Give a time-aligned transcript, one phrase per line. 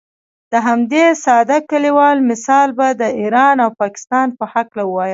[0.51, 5.09] د همدې ساده کلیوال مثال به د ایران او پاکستان په هکله ووایم.